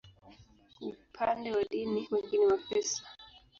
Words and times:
Upande 0.81 1.51
wa 1.51 1.63
dini, 1.63 2.07
wengi 2.11 2.37
ni 2.37 2.45
Wakristo. 2.45 3.01